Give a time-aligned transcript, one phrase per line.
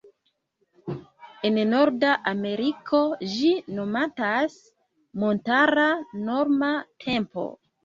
[1.49, 3.03] En norda Ameriko
[3.35, 4.57] ĝi nomatas
[5.27, 5.89] "Montara
[6.27, 6.75] Norma
[7.09, 7.49] Tempo".